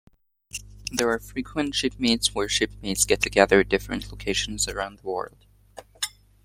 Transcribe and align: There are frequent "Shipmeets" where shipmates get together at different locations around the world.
There 0.91 1.09
are 1.11 1.19
frequent 1.19 1.75
"Shipmeets" 1.75 2.33
where 2.33 2.49
shipmates 2.49 3.05
get 3.05 3.21
together 3.21 3.59
at 3.59 3.69
different 3.69 4.11
locations 4.11 4.67
around 4.67 4.97
the 4.97 5.07
world. 5.07 5.45